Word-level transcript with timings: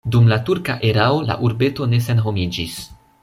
Dum 0.13 0.29
la 0.29 0.37
turka 0.45 0.77
erao 0.91 1.19
la 1.27 1.37
urbeto 1.49 1.89
ne 1.93 1.99
senhomiĝis. 2.09 2.81